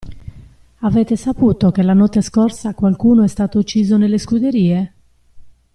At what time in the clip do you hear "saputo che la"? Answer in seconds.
1.15-1.93